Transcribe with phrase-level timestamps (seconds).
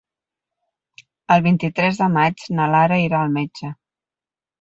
[1.35, 3.71] El vint-i-tres de maig na Lara irà al metge.